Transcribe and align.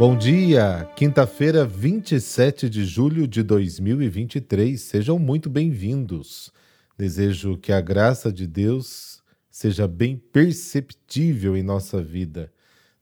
Bom 0.00 0.16
dia, 0.16 0.90
quinta-feira, 0.96 1.66
27 1.66 2.70
de 2.70 2.86
julho 2.86 3.28
de 3.28 3.42
2023. 3.42 4.80
Sejam 4.80 5.18
muito 5.18 5.50
bem-vindos. 5.50 6.50
Desejo 6.96 7.58
que 7.58 7.70
a 7.70 7.82
graça 7.82 8.32
de 8.32 8.46
Deus 8.46 9.22
seja 9.50 9.86
bem 9.86 10.16
perceptível 10.16 11.54
em 11.54 11.62
nossa 11.62 12.02
vida. 12.02 12.50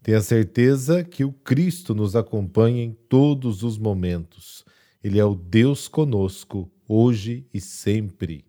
Tenha 0.02 0.20
certeza 0.20 1.04
que 1.04 1.24
o 1.24 1.30
Cristo 1.30 1.94
nos 1.94 2.16
acompanha 2.16 2.82
em 2.82 2.98
todos 3.08 3.62
os 3.62 3.78
momentos. 3.78 4.64
Ele 5.00 5.20
é 5.20 5.24
o 5.24 5.36
Deus 5.36 5.86
conosco, 5.86 6.68
hoje 6.88 7.46
e 7.54 7.60
sempre. 7.60 8.44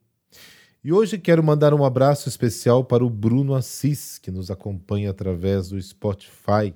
E 0.83 0.91
hoje 0.91 1.19
quero 1.19 1.43
mandar 1.43 1.71
um 1.71 1.85
abraço 1.85 2.27
especial 2.27 2.83
para 2.83 3.05
o 3.05 3.11
Bruno 3.11 3.53
Assis, 3.53 4.17
que 4.17 4.31
nos 4.31 4.49
acompanha 4.49 5.11
através 5.11 5.69
do 5.69 5.79
Spotify 5.79 6.73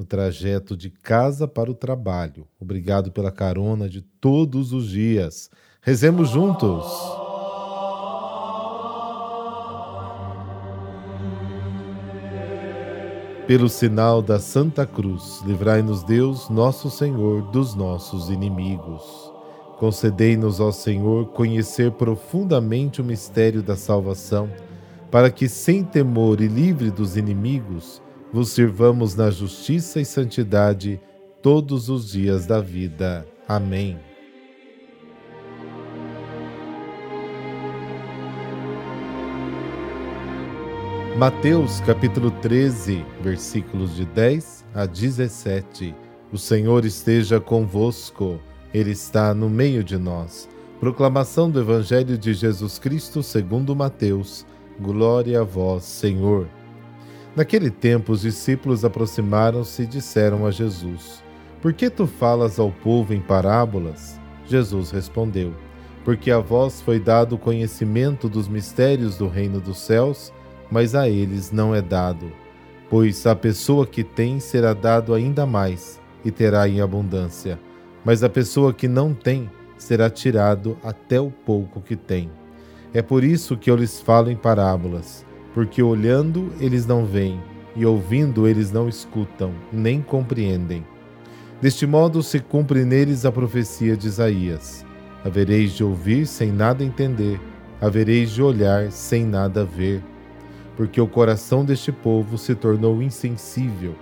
no 0.00 0.06
trajeto 0.06 0.74
de 0.74 0.88
casa 0.88 1.46
para 1.46 1.70
o 1.70 1.74
trabalho. 1.74 2.48
Obrigado 2.58 3.12
pela 3.12 3.30
carona 3.30 3.86
de 3.86 4.00
todos 4.00 4.72
os 4.72 4.88
dias. 4.88 5.50
Rezemos 5.82 6.30
juntos. 6.30 6.86
Pelo 13.46 13.68
sinal 13.68 14.22
da 14.22 14.38
Santa 14.38 14.86
Cruz, 14.86 15.42
livrai-nos 15.44 16.02
Deus, 16.02 16.48
nosso 16.48 16.88
Senhor, 16.88 17.42
dos 17.50 17.74
nossos 17.74 18.30
inimigos. 18.30 19.02
Concedei-nos, 19.78 20.60
ó 20.60 20.72
Senhor, 20.72 21.26
conhecer 21.32 21.92
profundamente 21.92 23.02
o 23.02 23.04
mistério 23.04 23.62
da 23.62 23.76
salvação, 23.76 24.48
para 25.10 25.30
que, 25.30 25.46
sem 25.46 25.84
temor 25.84 26.40
e 26.40 26.46
livre 26.46 26.90
dos 26.90 27.18
inimigos, 27.18 28.00
vos 28.32 28.50
sirvamos 28.50 29.14
na 29.14 29.30
justiça 29.30 30.00
e 30.00 30.04
santidade 30.04 31.00
todos 31.42 31.88
os 31.88 32.10
dias 32.10 32.46
da 32.46 32.60
vida. 32.60 33.26
Amém. 33.48 33.98
Mateus 41.16 41.80
capítulo 41.80 42.30
13, 42.30 43.04
versículos 43.20 43.94
de 43.94 44.06
10 44.06 44.64
a 44.74 44.86
17. 44.86 45.94
O 46.32 46.38
Senhor 46.38 46.84
esteja 46.84 47.40
convosco, 47.40 48.40
Ele 48.72 48.92
está 48.92 49.34
no 49.34 49.50
meio 49.50 49.82
de 49.82 49.98
nós. 49.98 50.48
Proclamação 50.78 51.50
do 51.50 51.60
Evangelho 51.60 52.16
de 52.16 52.32
Jesus 52.32 52.78
Cristo 52.78 53.22
segundo 53.22 53.76
Mateus. 53.76 54.46
Glória 54.80 55.40
a 55.40 55.44
vós, 55.44 55.84
Senhor. 55.84 56.48
Naquele 57.36 57.70
tempo, 57.70 58.12
os 58.12 58.22
discípulos 58.22 58.84
aproximaram-se 58.84 59.82
e 59.82 59.86
disseram 59.86 60.46
a 60.46 60.50
Jesus: 60.50 61.22
Por 61.62 61.72
que 61.72 61.88
tu 61.88 62.06
falas 62.06 62.58
ao 62.58 62.72
povo 62.72 63.14
em 63.14 63.20
parábolas? 63.20 64.20
Jesus 64.46 64.90
respondeu: 64.90 65.54
Porque 66.04 66.30
a 66.30 66.40
vós 66.40 66.80
foi 66.80 66.98
dado 66.98 67.36
o 67.36 67.38
conhecimento 67.38 68.28
dos 68.28 68.48
mistérios 68.48 69.16
do 69.16 69.28
reino 69.28 69.60
dos 69.60 69.78
céus, 69.78 70.32
mas 70.70 70.94
a 70.94 71.08
eles 71.08 71.52
não 71.52 71.72
é 71.72 71.80
dado. 71.80 72.32
Pois 72.88 73.24
a 73.24 73.36
pessoa 73.36 73.86
que 73.86 74.02
tem 74.02 74.40
será 74.40 74.74
dado 74.74 75.14
ainda 75.14 75.46
mais 75.46 76.00
e 76.24 76.32
terá 76.32 76.68
em 76.68 76.80
abundância, 76.80 77.60
mas 78.04 78.24
a 78.24 78.28
pessoa 78.28 78.74
que 78.74 78.88
não 78.88 79.14
tem 79.14 79.48
será 79.78 80.10
tirado 80.10 80.76
até 80.82 81.20
o 81.20 81.30
pouco 81.30 81.80
que 81.80 81.94
tem. 81.94 82.28
É 82.92 83.00
por 83.00 83.22
isso 83.22 83.56
que 83.56 83.70
eu 83.70 83.76
lhes 83.76 84.00
falo 84.00 84.32
em 84.32 84.36
parábolas 84.36 85.24
porque 85.54 85.82
olhando 85.82 86.52
eles 86.60 86.86
não 86.86 87.04
veem, 87.04 87.40
e 87.74 87.84
ouvindo 87.86 88.46
eles 88.48 88.72
não 88.72 88.88
escutam, 88.88 89.52
nem 89.72 90.00
compreendem. 90.00 90.84
Deste 91.60 91.86
modo 91.86 92.22
se 92.22 92.40
cumpre 92.40 92.84
neles 92.84 93.24
a 93.24 93.32
profecia 93.32 93.96
de 93.96 94.06
Isaías: 94.06 94.84
Havereis 95.24 95.72
de 95.72 95.84
ouvir 95.84 96.26
sem 96.26 96.50
nada 96.50 96.84
entender, 96.84 97.40
havereis 97.80 98.30
de 98.30 98.42
olhar 98.42 98.90
sem 98.90 99.24
nada 99.24 99.64
ver. 99.64 100.02
Porque 100.76 101.00
o 101.00 101.06
coração 101.06 101.64
deste 101.64 101.92
povo 101.92 102.38
se 102.38 102.54
tornou 102.54 103.02
insensível. 103.02 103.94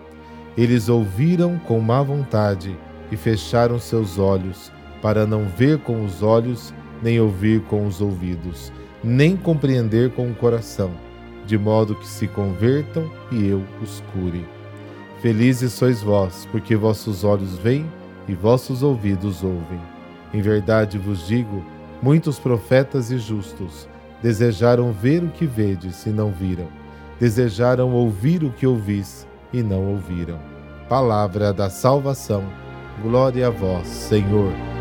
Eles 0.57 0.89
ouviram 0.89 1.59
com 1.59 1.81
má 1.81 2.03
vontade 2.03 2.77
e 3.11 3.17
fecharam 3.17 3.79
seus 3.79 4.19
olhos, 4.19 4.71
para 5.03 5.27
não 5.27 5.47
ver 5.47 5.79
com 5.79 6.05
os 6.05 6.23
olhos, 6.23 6.73
nem 7.03 7.19
ouvir 7.21 7.63
com 7.63 7.87
os 7.87 8.01
ouvidos, 8.01 8.73
nem 9.03 9.37
compreender 9.37 10.11
com 10.11 10.31
o 10.31 10.35
coração 10.35 11.08
de 11.49 11.57
modo 11.57 11.95
que 11.95 12.07
se 12.07 12.29
convertam 12.29 13.11
e 13.33 13.49
eu 13.49 13.65
os 13.83 14.03
cure. 14.13 14.47
Felizes 15.23 15.73
sois 15.73 16.03
vós, 16.03 16.47
porque 16.53 16.77
vossos 16.77 17.25
olhos 17.25 17.57
veem 17.57 17.91
e 18.29 18.35
vossos 18.35 18.83
ouvidos 18.83 19.43
ouvem. 19.43 19.81
Em 20.33 20.43
verdade 20.43 20.99
vos 20.99 21.27
digo: 21.27 21.65
muitos 22.03 22.39
profetas 22.39 23.11
e 23.11 23.17
justos 23.17 23.89
desejaram 24.23 24.93
ver 24.93 25.25
o 25.25 25.29
que 25.29 25.47
vedes 25.47 26.05
e 26.05 26.11
não 26.11 26.31
viram, 26.31 26.69
desejaram 27.19 27.95
ouvir 27.95 28.45
o 28.45 28.51
que 28.51 28.67
ouvis 28.67 29.27
e 29.51 29.63
não 29.63 29.87
ouviram. 29.87 30.39
Palavra 30.87 31.51
da 31.51 31.71
salvação. 31.71 32.45
Glória 33.03 33.47
a 33.47 33.51
vós, 33.51 33.87
Senhor. 33.87 34.78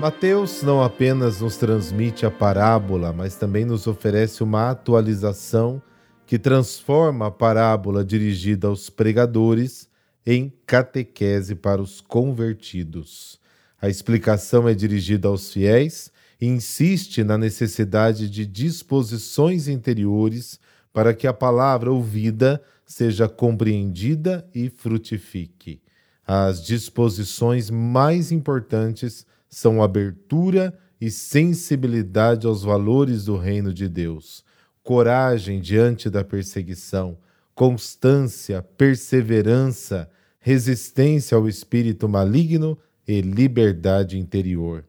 Mateus 0.00 0.62
não 0.62 0.80
apenas 0.80 1.40
nos 1.40 1.56
transmite 1.56 2.24
a 2.24 2.30
parábola, 2.30 3.12
mas 3.12 3.34
também 3.34 3.64
nos 3.64 3.88
oferece 3.88 4.44
uma 4.44 4.70
atualização 4.70 5.82
que 6.24 6.38
transforma 6.38 7.26
a 7.26 7.30
parábola 7.32 8.04
dirigida 8.04 8.68
aos 8.68 8.88
pregadores 8.88 9.88
em 10.24 10.52
catequese 10.64 11.56
para 11.56 11.82
os 11.82 12.00
convertidos. 12.00 13.40
A 13.82 13.88
explicação 13.88 14.68
é 14.68 14.74
dirigida 14.74 15.26
aos 15.26 15.52
fiéis 15.52 16.12
e 16.40 16.46
insiste 16.46 17.24
na 17.24 17.36
necessidade 17.36 18.30
de 18.30 18.46
disposições 18.46 19.66
interiores 19.66 20.60
para 20.92 21.12
que 21.12 21.26
a 21.26 21.32
palavra 21.32 21.90
ouvida 21.90 22.62
seja 22.86 23.28
compreendida 23.28 24.48
e 24.54 24.70
frutifique. 24.70 25.82
As 26.24 26.64
disposições 26.64 27.68
mais 27.68 28.30
importantes 28.30 29.26
são 29.48 29.82
abertura 29.82 30.78
e 31.00 31.10
sensibilidade 31.10 32.46
aos 32.46 32.62
valores 32.62 33.24
do 33.24 33.36
reino 33.36 33.72
de 33.72 33.88
Deus, 33.88 34.44
coragem 34.82 35.60
diante 35.60 36.10
da 36.10 36.24
perseguição, 36.24 37.18
constância, 37.54 38.62
perseverança, 38.62 40.10
resistência 40.38 41.36
ao 41.36 41.48
espírito 41.48 42.08
maligno 42.08 42.78
e 43.06 43.20
liberdade 43.20 44.18
interior. 44.18 44.84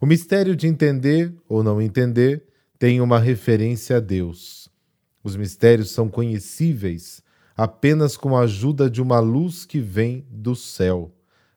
O 0.00 0.06
mistério 0.06 0.54
de 0.54 0.66
entender 0.66 1.34
ou 1.48 1.62
não 1.62 1.82
entender 1.82 2.44
tem 2.78 3.00
uma 3.00 3.18
referência 3.18 3.96
a 3.96 4.00
Deus. 4.00 4.70
Os 5.22 5.34
mistérios 5.34 5.90
são 5.90 6.08
conhecíveis 6.08 7.22
apenas 7.56 8.16
com 8.16 8.36
a 8.36 8.42
ajuda 8.42 8.88
de 8.88 9.02
uma 9.02 9.18
luz 9.18 9.64
que 9.64 9.80
vem 9.80 10.24
do 10.30 10.54
céu. 10.54 11.12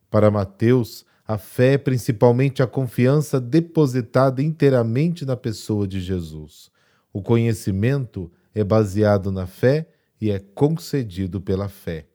Para 0.10 0.32
Mateus, 0.32 1.06
a 1.28 1.38
fé 1.38 1.74
é 1.74 1.78
principalmente 1.78 2.62
a 2.62 2.68
confiança 2.68 3.40
depositada 3.40 4.42
inteiramente 4.42 5.26
na 5.26 5.36
pessoa 5.36 5.88
de 5.88 6.00
Jesus. 6.00 6.72
O 7.14 7.22
conhecimento 7.22 8.32
é 8.54 8.64
baseado 8.64 9.32
na 9.32 9.46
fé 9.46 9.88
e 10.20 10.30
é 10.30 10.40
concedido 10.40 11.40
pela 11.40 11.70
fé. 11.70 12.08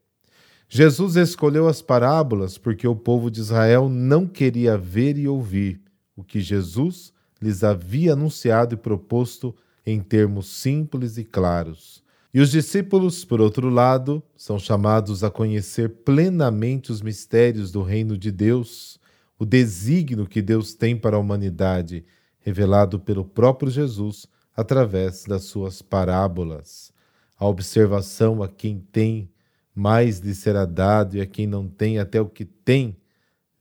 Jesus 0.69 1.17
escolheu 1.17 1.69
as 1.69 1.81
parábolas 1.81 2.58
porque 2.58 2.87
o 2.87 2.97
povo 2.97 3.31
de 3.31 3.41
Israel 3.41 3.88
não 3.88 4.26
queria 4.26 4.76
ver 4.76 5.17
e 5.17 5.29
ouvir 5.29 5.81
o 6.17 6.25
que 6.25 6.41
Jesus 6.41 7.12
lhes 7.41 7.62
havia 7.62 8.14
anunciado 8.14 8.75
e 8.75 8.76
proposto 8.76 9.55
em 9.85 10.00
termos 10.00 10.49
simples 10.49 11.17
e 11.19 11.25
claros. 11.25 12.02
E 12.32 12.40
os 12.40 12.50
discípulos, 12.50 13.25
por 13.25 13.40
outro 13.40 13.69
lado, 13.70 14.23
são 14.37 14.58
chamados 14.58 15.25
a 15.25 15.31
conhecer 15.31 15.88
plenamente 16.05 16.93
os 16.93 17.00
mistérios 17.00 17.70
do 17.73 17.82
reino 17.82 18.17
de 18.19 18.31
Deus 18.31 19.00
o 19.38 19.44
desígnio 19.44 20.26
que 20.26 20.40
Deus 20.40 20.75
tem 20.75 20.96
para 20.96 21.17
a 21.17 21.20
humanidade, 21.20 22.05
revelado 22.40 22.99
pelo 22.99 23.25
próprio 23.25 23.70
Jesus 23.70 24.26
através 24.56 25.25
das 25.25 25.44
suas 25.44 25.82
parábolas. 25.82 26.93
A 27.38 27.46
observação 27.46 28.43
a 28.43 28.49
quem 28.49 28.81
tem 28.81 29.31
mais 29.75 30.20
lhe 30.20 30.34
será 30.34 30.64
dado, 30.64 31.17
e 31.17 31.20
a 31.20 31.26
quem 31.26 31.46
não 31.46 31.69
tem, 31.69 31.99
até 31.99 32.19
o 32.19 32.28
que 32.28 32.46
tem 32.46 32.96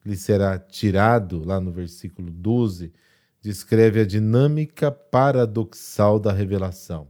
lhe 0.06 0.16
será 0.16 0.58
tirado, 0.58 1.44
lá 1.44 1.60
no 1.60 1.72
versículo 1.72 2.32
12, 2.32 2.94
descreve 3.42 4.00
a 4.00 4.06
dinâmica 4.06 4.90
paradoxal 4.92 6.20
da 6.20 6.32
revelação. 6.32 7.08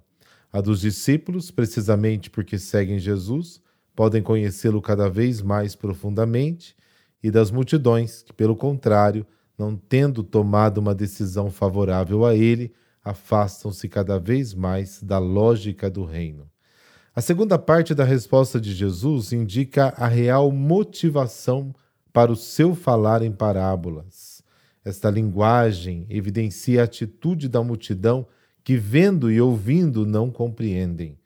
A 0.56 0.62
dos 0.62 0.80
discípulos, 0.80 1.52
precisamente 1.52 2.30
porque 2.30 2.58
seguem 2.58 2.98
Jesus, 2.98 3.62
podem 3.94 4.24
conhecê-lo 4.24 4.82
cada 4.82 5.10
vez 5.10 5.42
mais 5.42 5.76
profundamente, 5.76 6.78
e 7.22 7.30
das 7.30 7.52
multidões, 7.52 8.24
que, 8.24 8.32
pelo 8.32 8.56
contrário, 8.56 9.28
não 9.58 9.76
tendo 9.76 10.24
tomado 10.24 10.78
uma 10.78 10.96
decisão 10.96 11.52
favorável 11.52 12.26
a 12.26 12.34
ele, 12.34 12.74
afastam-se 13.04 13.90
cada 13.90 14.18
vez 14.18 14.54
mais 14.54 15.04
da 15.04 15.18
lógica 15.18 15.90
do 15.90 16.06
reino. 16.06 16.50
A 17.14 17.20
segunda 17.20 17.60
parte 17.60 17.94
da 17.94 18.06
resposta 18.06 18.58
de 18.58 18.74
Jesus 18.74 19.34
indica 19.34 19.94
a 19.98 20.08
real 20.08 20.50
motivação 20.54 21.76
para 22.14 22.32
o 22.32 22.36
seu 22.38 22.74
falar 22.74 23.22
em 23.22 23.32
parábolas. 23.34 24.42
Esta 24.86 25.10
linguagem 25.10 26.06
evidencia 26.10 26.80
a 26.80 26.86
atitude 26.86 27.50
da 27.50 27.62
multidão 27.62 28.26
que, 28.66 28.76
vendo 28.78 29.32
e 29.32 29.40
ouvindo, 29.40 30.08
não 30.08 30.32
compreendem. 30.32 31.20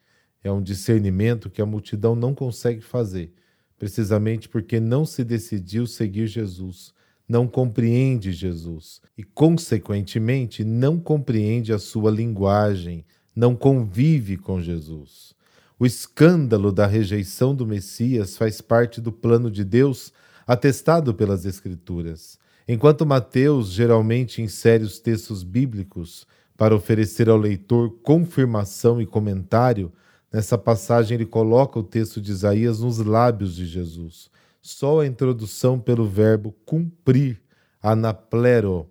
É 0.43 0.51
um 0.51 0.61
discernimento 0.61 1.49
que 1.49 1.61
a 1.61 1.65
multidão 1.65 2.13
não 2.13 2.35
consegue 2.35 2.81
fazer, 2.81 3.33
precisamente 3.77 4.49
porque 4.49 4.77
não 4.77 5.05
se 5.05 5.23
decidiu 5.23 5.87
seguir 5.87 6.27
Jesus, 6.27 6.93
não 7.25 7.47
compreende 7.47 8.33
Jesus 8.33 8.99
e, 9.17 9.23
consequentemente, 9.23 10.65
não 10.65 10.99
compreende 10.99 11.71
a 11.71 11.79
sua 11.79 12.11
linguagem, 12.11 13.05
não 13.33 13.55
convive 13.55 14.35
com 14.35 14.61
Jesus. 14.61 15.33
O 15.79 15.85
escândalo 15.85 16.73
da 16.73 16.85
rejeição 16.85 17.55
do 17.55 17.65
Messias 17.65 18.35
faz 18.35 18.59
parte 18.59 18.99
do 18.99 19.13
plano 19.13 19.49
de 19.49 19.63
Deus, 19.63 20.11
atestado 20.45 21.13
pelas 21.13 21.45
Escrituras. 21.45 22.37
Enquanto 22.67 23.05
Mateus 23.05 23.71
geralmente 23.71 24.41
insere 24.41 24.83
os 24.83 24.99
textos 24.99 25.41
bíblicos 25.41 26.27
para 26.59 26.75
oferecer 26.75 27.29
ao 27.29 27.37
leitor 27.37 27.89
confirmação 28.03 29.01
e 29.01 29.05
comentário, 29.05 29.93
nessa 30.29 30.57
passagem 30.57 31.15
ele 31.15 31.25
coloca 31.25 31.79
o 31.79 31.83
texto 31.83 32.19
de 32.19 32.33
Isaías 32.33 32.81
nos 32.81 32.97
lábios 32.97 33.55
de 33.55 33.65
Jesus. 33.65 34.29
Só 34.61 34.99
a 34.99 35.07
introdução 35.07 35.79
pelo 35.79 36.05
verbo 36.05 36.53
cumprir, 36.65 37.41
anaplero, 37.81 38.89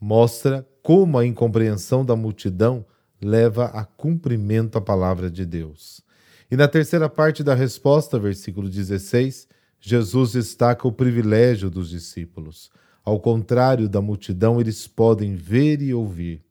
mostra 0.00 0.64
como 0.80 1.18
a 1.18 1.26
incompreensão 1.26 2.04
da 2.04 2.14
multidão 2.14 2.86
leva 3.20 3.64
a 3.64 3.84
cumprimento 3.84 4.78
a 4.78 4.80
palavra 4.80 5.28
de 5.28 5.44
Deus. 5.44 6.00
E 6.48 6.56
na 6.56 6.68
terceira 6.68 7.08
parte 7.08 7.42
da 7.42 7.52
resposta, 7.52 8.16
versículo 8.16 8.68
16, 8.68 9.48
Jesus 9.80 10.32
destaca 10.34 10.86
o 10.86 10.92
privilégio 10.92 11.68
dos 11.68 11.90
discípulos. 11.90 12.70
Ao 13.04 13.18
contrário 13.18 13.88
da 13.88 14.00
multidão, 14.00 14.60
eles 14.60 14.86
podem 14.86 15.34
ver 15.34 15.82
e 15.82 15.92
ouvir. 15.92 16.46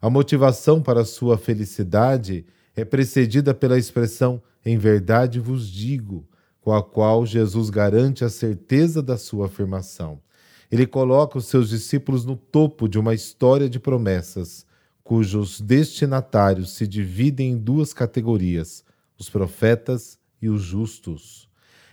A 0.00 0.08
motivação 0.08 0.80
para 0.82 1.04
sua 1.04 1.36
felicidade 1.36 2.46
é 2.74 2.84
precedida 2.84 3.52
pela 3.52 3.78
expressão 3.78 4.42
em 4.64 4.78
verdade 4.78 5.38
vos 5.38 5.68
digo, 5.68 6.26
com 6.60 6.72
a 6.72 6.82
qual 6.82 7.26
Jesus 7.26 7.68
garante 7.68 8.24
a 8.24 8.30
certeza 8.30 9.02
da 9.02 9.18
sua 9.18 9.46
afirmação. 9.46 10.20
Ele 10.70 10.86
coloca 10.86 11.36
os 11.36 11.46
seus 11.46 11.68
discípulos 11.68 12.24
no 12.24 12.36
topo 12.36 12.88
de 12.88 12.98
uma 12.98 13.12
história 13.12 13.68
de 13.68 13.78
promessas, 13.78 14.64
cujos 15.02 15.60
destinatários 15.60 16.72
se 16.72 16.86
dividem 16.86 17.52
em 17.52 17.58
duas 17.58 17.92
categorias: 17.92 18.84
os 19.18 19.28
profetas 19.28 20.18
e 20.40 20.48
os 20.48 20.62
justos. 20.62 21.48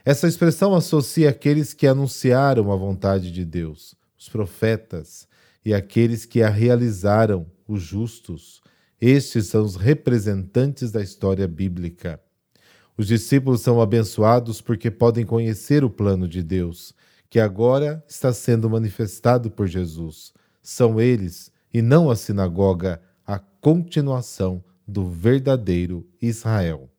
Essa 0.06 0.28
expressão 0.28 0.74
associa 0.74 1.30
aqueles 1.30 1.74
que 1.74 1.88
anunciaram 1.88 2.72
a 2.72 2.76
vontade 2.78 3.32
de 3.32 3.44
Deus, 3.44 3.96
os 4.18 4.30
profetas, 4.30 5.28
e 5.66 5.74
aqueles 5.74 6.24
que 6.24 6.42
a 6.42 6.50
realizaram, 6.50 7.46
os 7.68 7.82
justos. 7.82 8.62
Estes 9.00 9.48
são 9.48 9.64
os 9.64 9.76
representantes 9.76 10.92
da 10.92 11.02
história 11.02 11.48
bíblica. 11.48 12.20
Os 12.98 13.08
discípulos 13.08 13.62
são 13.62 13.80
abençoados 13.80 14.60
porque 14.60 14.90
podem 14.90 15.26
conhecer 15.26 15.84
o 15.84 15.90
plano 15.90 16.28
de 16.28 16.42
Deus, 16.42 16.94
que 17.30 17.40
agora 17.40 18.04
está 18.08 18.34
sendo 18.34 18.70
manifestado 18.70 19.52
por 19.52 19.68
Jesus. 19.68 20.34
São 20.64 21.00
eles, 21.00 21.52
e 21.72 21.82
não 21.82 22.10
a 22.10 22.16
sinagoga, 22.16 23.02
a 23.26 23.38
continuação 23.38 24.64
do 24.88 25.08
verdadeiro 25.10 26.08
Israel. 26.22 26.90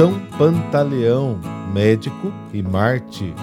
São 0.00 0.18
Pantaleão, 0.38 1.38
médico 1.74 2.32
e 2.54 2.62
Marte. 2.62 3.34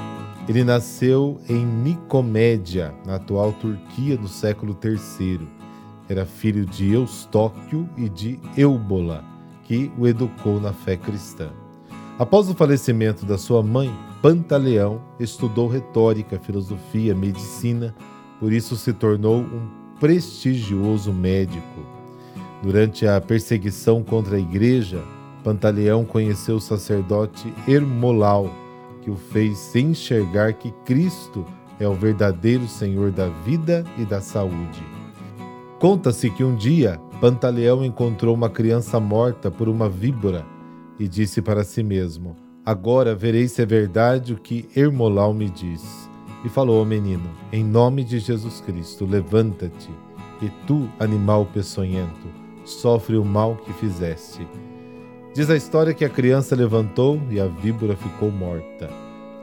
Ele 0.50 0.64
nasceu 0.64 1.40
em 1.48 1.64
Nicomédia, 1.64 2.96
na 3.06 3.18
atual 3.18 3.54
Turquia, 3.54 4.18
no 4.18 4.28
século 4.28 4.76
III. 4.84 5.48
Era 6.10 6.26
filho 6.26 6.66
de 6.66 6.92
Eustóquio 6.94 7.88
e 7.96 8.10
de 8.10 8.40
Eubola, 8.58 9.24
que 9.66 9.92
o 10.00 10.08
educou 10.08 10.60
na 10.60 10.74
fé 10.74 10.98
cristã. 10.98 11.52
Após 12.18 12.50
o 12.50 12.56
falecimento 12.56 13.24
da 13.24 13.38
sua 13.38 13.62
mãe, 13.62 13.96
Pantaleão 14.20 15.00
estudou 15.20 15.68
retórica, 15.68 16.40
filosofia, 16.40 17.14
medicina, 17.14 17.94
por 18.40 18.52
isso 18.52 18.76
se 18.76 18.94
tornou 18.94 19.42
um 19.42 19.70
prestigioso 20.00 21.14
médico. 21.14 21.86
Durante 22.64 23.06
a 23.06 23.22
perseguição 23.22 24.04
contra 24.04 24.38
a 24.38 24.40
igreja, 24.40 25.04
Pantaleão 25.44 26.04
conheceu 26.04 26.58
o 26.58 26.62
sacerdote 26.62 27.54
Hermolau, 27.68 28.50
que 29.02 29.10
o 29.10 29.16
fez 29.16 29.76
enxergar 29.76 30.54
que 30.54 30.72
Cristo 30.86 31.46
é 31.80 31.88
o 31.88 31.94
verdadeiro 31.94 32.68
Senhor 32.68 33.12
da 33.12 33.30
vida 33.30 33.84
e 33.98 34.06
da 34.06 34.20
saúde. 34.20 34.84
Conta-se 35.80 36.30
que 36.30 36.44
um 36.44 36.56
dia 36.56 37.00
Pantaleão 37.22 37.84
encontrou 37.84 38.36
uma 38.36 38.50
criança 38.50 39.00
morta 39.00 39.50
por 39.50 39.68
uma 39.70 39.90
víbora 39.90 40.46
e 41.00 41.08
disse 41.08 41.42
para 41.42 41.64
si 41.64 41.84
mesmo: 41.84 42.36
Agora 42.66 43.16
verei 43.16 43.48
se 43.48 43.62
é 43.62 43.66
verdade 43.66 44.34
o 44.34 44.38
que 44.38 44.68
Hermolau 44.76 45.34
me 45.34 45.50
diz. 45.50 46.10
E 46.44 46.50
falou 46.50 46.80
ao 46.80 46.86
menino: 46.86 47.30
Em 47.52 47.64
nome 47.64 48.04
de 48.04 48.20
Jesus 48.20 48.62
Cristo, 48.62 49.06
levanta-te, 49.06 49.90
e 50.42 50.50
tu, 50.68 50.88
animal 51.00 51.46
peçonhento, 51.46 52.28
sofre 52.64 53.18
o 53.18 53.26
mal 53.26 53.56
que 53.56 53.74
fizeste. 53.74 54.48
Diz 55.38 55.52
a 55.52 55.56
história 55.56 55.94
que 55.94 56.04
a 56.04 56.10
criança 56.10 56.56
levantou 56.56 57.22
e 57.30 57.40
a 57.40 57.46
víbora 57.46 57.96
ficou 57.96 58.32
morta. 58.32 58.90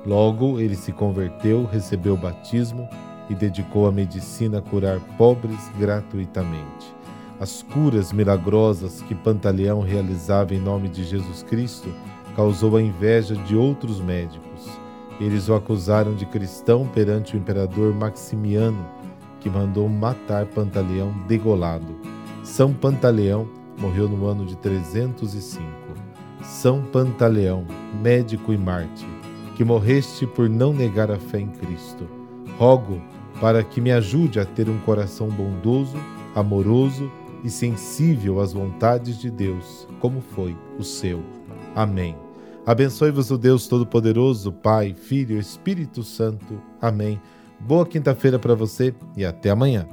Logo 0.05 0.59
ele 0.59 0.75
se 0.75 0.91
converteu, 0.91 1.65
recebeu 1.67 2.15
o 2.15 2.17
batismo 2.17 2.89
e 3.31 3.35
dedicou 3.37 3.87
a 3.87 3.93
medicina 3.93 4.59
a 4.59 4.61
curar 4.61 4.99
pobres 5.17 5.71
gratuitamente. 5.79 6.93
As 7.39 7.63
curas 7.63 8.13
milagrosas 8.13 9.03
que 9.03 9.15
Pantaleão 9.15 9.83
realizava 9.83 10.53
em 10.53 10.59
nome 10.59 10.89
de 10.89 11.05
Jesus 11.05 11.45
Cristo 11.45 11.95
causou 12.35 12.77
a 12.77 12.83
inveja 12.83 13.37
de 13.37 13.55
outros 13.55 14.01
médicos. 14.01 14.69
Eles 15.21 15.49
o 15.49 15.55
acusaram 15.55 16.13
de 16.17 16.27
cristão 16.27 16.89
perante 16.89 17.37
o 17.37 17.39
imperador 17.39 17.95
Maximiano, 17.95 18.85
que 19.39 19.49
mandou 19.49 19.89
matar 19.89 20.45
Pantaleão 20.47 21.15
degolado. 21.29 21.97
São 22.43 22.73
Pantaleão 22.73 23.49
morreu 23.79 24.09
no 24.09 24.27
ano 24.27 24.45
de 24.45 24.57
305. 24.57 25.84
São 26.45 26.83
Pantaleão, 26.83 27.65
médico 28.03 28.53
e 28.53 28.59
mártir, 28.59 29.09
que 29.57 29.65
morreste 29.65 30.27
por 30.27 30.49
não 30.49 30.73
negar 30.73 31.11
a 31.11 31.19
fé 31.19 31.41
em 31.41 31.49
Cristo. 31.49 32.07
Rogo 32.59 33.01
para 33.41 33.63
que 33.63 33.81
me 33.81 33.91
ajude 33.91 34.39
a 34.39 34.45
ter 34.45 34.69
um 34.69 34.79
coração 34.81 35.29
bondoso, 35.29 35.97
amoroso 36.35 37.11
e 37.43 37.51
sensível 37.51 38.41
às 38.41 38.53
vontades 38.53 39.19
de 39.19 39.31
Deus, 39.31 39.89
como 40.01 40.21
foi 40.21 40.57
o 40.79 40.85
seu. 40.85 41.23
Amém. 41.75 42.17
Abençoe-vos 42.67 43.31
o 43.31 43.37
Deus 43.37 43.67
Todo-Poderoso, 43.67 44.53
Pai, 44.53 44.95
Filho 44.95 45.37
e 45.37 45.41
Espírito 45.41 46.03
Santo. 46.03 46.61
Amém. 46.81 47.21
Boa 47.61 47.85
quinta-feira 47.85 48.39
para 48.39 48.55
você 48.55 48.95
e 49.17 49.25
até 49.25 49.51
amanhã. 49.51 49.87